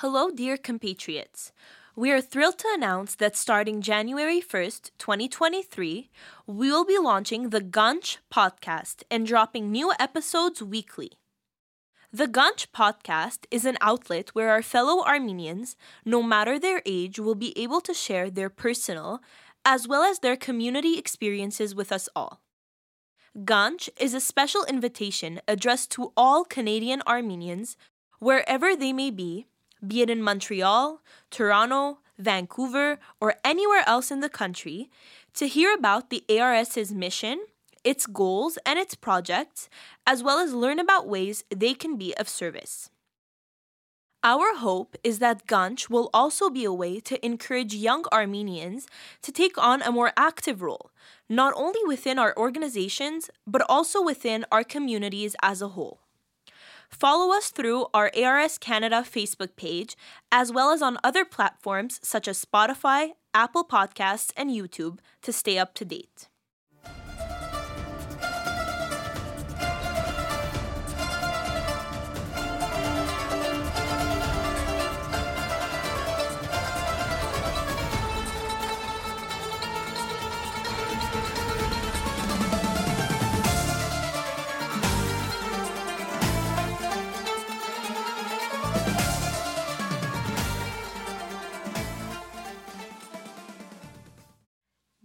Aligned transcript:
Hello, 0.00 0.30
dear 0.30 0.56
compatriots. 0.56 1.50
We 1.96 2.12
are 2.12 2.20
thrilled 2.20 2.60
to 2.60 2.68
announce 2.72 3.16
that 3.16 3.34
starting 3.34 3.82
January 3.82 4.40
1st, 4.40 4.92
2023, 4.96 6.08
we 6.46 6.70
will 6.70 6.84
be 6.84 6.96
launching 6.98 7.50
the 7.50 7.60
Ganch 7.60 8.18
podcast 8.32 9.02
and 9.10 9.26
dropping 9.26 9.72
new 9.72 9.92
episodes 9.98 10.62
weekly. 10.62 11.14
The 12.12 12.28
Ganch 12.28 12.68
podcast 12.68 13.46
is 13.50 13.64
an 13.64 13.76
outlet 13.80 14.28
where 14.36 14.50
our 14.50 14.62
fellow 14.62 15.02
Armenians, 15.04 15.74
no 16.04 16.22
matter 16.22 16.60
their 16.60 16.80
age, 16.86 17.18
will 17.18 17.34
be 17.34 17.52
able 17.58 17.80
to 17.80 17.92
share 17.92 18.30
their 18.30 18.50
personal 18.50 19.20
as 19.64 19.88
well 19.88 20.04
as 20.04 20.20
their 20.20 20.36
community 20.36 20.96
experiences 20.96 21.74
with 21.74 21.90
us 21.90 22.08
all. 22.14 22.40
Ganch 23.36 23.88
is 23.98 24.14
a 24.14 24.20
special 24.20 24.64
invitation 24.66 25.40
addressed 25.48 25.90
to 25.90 26.12
all 26.16 26.44
Canadian 26.44 27.02
Armenians, 27.04 27.76
wherever 28.20 28.76
they 28.76 28.92
may 28.92 29.10
be, 29.10 29.46
be 29.86 30.02
it 30.02 30.10
in 30.10 30.22
Montreal, 30.22 31.00
Toronto, 31.30 31.98
Vancouver, 32.18 32.98
or 33.20 33.36
anywhere 33.44 33.82
else 33.86 34.10
in 34.10 34.20
the 34.20 34.28
country, 34.28 34.90
to 35.34 35.46
hear 35.46 35.72
about 35.72 36.10
the 36.10 36.24
ARS's 36.28 36.92
mission 36.92 37.40
its 37.84 38.06
goals 38.06 38.58
and 38.66 38.78
its 38.78 38.94
projects, 38.94 39.68
as 40.06 40.22
well 40.22 40.38
as 40.38 40.52
learn 40.52 40.78
about 40.78 41.08
ways 41.08 41.44
they 41.48 41.74
can 41.74 41.96
be 41.96 42.14
of 42.16 42.28
service. 42.28 42.90
Our 44.24 44.56
hope 44.56 44.96
is 45.04 45.20
that 45.20 45.46
Ganch 45.46 45.88
will 45.88 46.10
also 46.12 46.50
be 46.50 46.64
a 46.64 46.72
way 46.72 46.98
to 47.00 47.24
encourage 47.24 47.72
young 47.72 48.04
Armenians 48.12 48.88
to 49.22 49.30
take 49.30 49.56
on 49.56 49.80
a 49.80 49.92
more 49.92 50.12
active 50.16 50.60
role, 50.60 50.90
not 51.28 51.54
only 51.56 51.80
within 51.86 52.18
our 52.18 52.36
organizations, 52.36 53.30
but 53.46 53.64
also 53.68 54.02
within 54.02 54.44
our 54.50 54.64
communities 54.64 55.36
as 55.40 55.62
a 55.62 55.68
whole. 55.68 56.00
Follow 56.90 57.36
us 57.36 57.50
through 57.50 57.86
our 57.94 58.10
ARS 58.16 58.58
Canada 58.58 59.04
Facebook 59.06 59.56
page, 59.56 59.96
as 60.32 60.52
well 60.52 60.72
as 60.72 60.82
on 60.82 60.98
other 61.04 61.24
platforms 61.24 62.00
such 62.02 62.26
as 62.26 62.44
Spotify, 62.44 63.10
Apple 63.34 63.64
Podcasts, 63.64 64.32
and 64.36 64.50
YouTube 64.50 64.98
to 65.22 65.32
stay 65.32 65.58
up 65.58 65.74
to 65.74 65.84
date. 65.84 66.28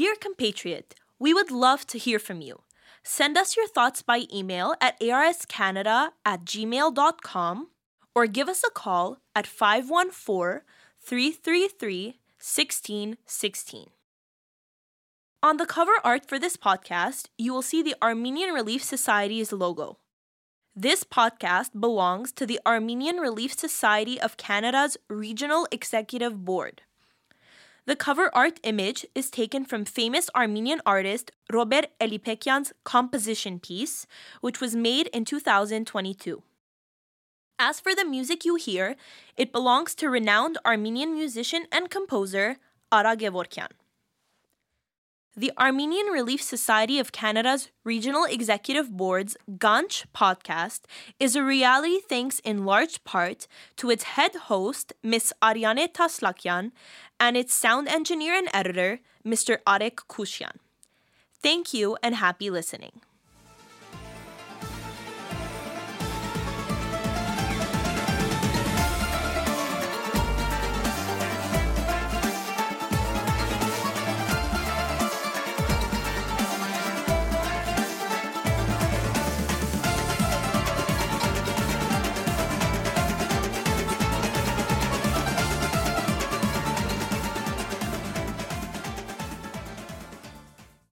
Dear 0.00 0.14
compatriot, 0.14 0.94
we 1.18 1.34
would 1.34 1.50
love 1.50 1.86
to 1.88 1.98
hear 1.98 2.18
from 2.18 2.40
you. 2.40 2.62
Send 3.02 3.36
us 3.36 3.54
your 3.54 3.68
thoughts 3.68 4.00
by 4.00 4.22
email 4.32 4.74
at 4.80 4.98
arscanada 4.98 6.12
at 6.24 6.46
gmail.com 6.46 7.68
or 8.14 8.26
give 8.26 8.48
us 8.48 8.64
a 8.66 8.70
call 8.70 9.18
at 9.36 9.46
514 9.46 10.62
333 11.02 12.18
1616. 12.38 13.90
On 15.42 15.58
the 15.58 15.66
cover 15.66 15.92
art 16.02 16.26
for 16.26 16.38
this 16.38 16.56
podcast, 16.56 17.26
you 17.36 17.52
will 17.52 17.60
see 17.60 17.82
the 17.82 17.96
Armenian 18.00 18.54
Relief 18.54 18.82
Society's 18.82 19.52
logo. 19.52 19.98
This 20.74 21.04
podcast 21.04 21.78
belongs 21.78 22.32
to 22.32 22.46
the 22.46 22.58
Armenian 22.64 23.18
Relief 23.18 23.52
Society 23.52 24.18
of 24.18 24.38
Canada's 24.38 24.96
Regional 25.10 25.68
Executive 25.70 26.42
Board. 26.46 26.80
The 27.86 27.96
cover 27.96 28.30
art 28.34 28.60
image 28.62 29.06
is 29.14 29.30
taken 29.30 29.64
from 29.64 29.84
famous 29.84 30.28
Armenian 30.34 30.80
artist 30.84 31.32
Robert 31.50 31.86
Elibekyan's 31.98 32.72
composition 32.84 33.58
piece, 33.58 34.06
which 34.40 34.60
was 34.60 34.76
made 34.76 35.08
in 35.08 35.24
2022. 35.24 36.42
As 37.58 37.80
for 37.80 37.94
the 37.94 38.04
music 38.04 38.44
you 38.44 38.56
hear, 38.56 38.96
it 39.36 39.52
belongs 39.52 39.94
to 39.96 40.08
renowned 40.08 40.58
Armenian 40.64 41.14
musician 41.14 41.66
and 41.72 41.90
composer 41.90 42.56
Ara 42.92 43.16
Gevorkyan. 43.16 43.68
The 45.36 45.52
Armenian 45.56 46.06
Relief 46.06 46.42
Society 46.42 46.98
of 46.98 47.12
Canada's 47.12 47.70
Regional 47.84 48.24
Executive 48.24 48.90
Board's 48.90 49.36
Ganch 49.48 50.04
podcast 50.12 50.80
is 51.20 51.36
a 51.36 51.44
reality 51.44 52.00
thanks 52.00 52.40
in 52.40 52.64
large 52.64 53.04
part 53.04 53.46
to 53.76 53.90
its 53.90 54.02
head 54.18 54.34
host, 54.50 54.92
Miss 55.04 55.32
Ariane 55.42 55.86
Taslakyan, 55.86 56.72
and 57.20 57.36
its 57.36 57.54
sound 57.54 57.86
engineer 57.86 58.34
and 58.34 58.48
editor, 58.52 58.98
Mr. 59.24 59.58
Arek 59.68 60.02
Kushian. 60.08 60.56
Thank 61.40 61.72
you 61.72 61.96
and 62.02 62.16
happy 62.16 62.50
listening. 62.50 63.00